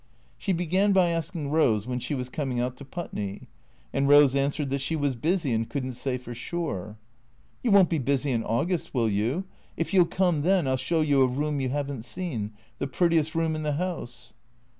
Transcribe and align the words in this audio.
She 0.39 0.51
began 0.51 0.93
by 0.93 1.09
asking 1.09 1.51
Rose 1.51 1.85
when 1.85 1.99
she 1.99 2.15
was 2.15 2.27
coming 2.27 2.59
out 2.59 2.75
to 2.77 2.83
Put 2.85 3.13
ney? 3.13 3.47
And 3.93 4.07
Rose 4.09 4.33
answered 4.33 4.71
that 4.71 4.79
she 4.81 4.95
was 4.95 5.15
busy 5.15 5.53
and 5.53 5.69
could 5.69 5.85
n't 5.85 5.95
say 5.95 6.17
for 6.17 6.33
sure." 6.33 6.97
You 7.63 7.69
won't 7.69 7.89
be 7.91 7.99
busy 7.99 8.31
in 8.31 8.43
August, 8.43 8.95
will 8.95 9.07
you? 9.09 9.43
If 9.77 9.93
you 9.93 9.99
'11 9.99 10.09
come 10.17 10.41
then 10.41 10.65
I 10.65 10.71
'11 10.73 10.77
show 10.79 11.01
you 11.01 11.21
a 11.21 11.27
room 11.27 11.61
you 11.61 11.69
have 11.69 11.91
n't 11.91 12.03
seen, 12.03 12.49
the 12.79 12.87
prettiest 12.87 13.35
room 13.35 13.55
in 13.55 13.61
the 13.61 13.73
house." 13.73 14.33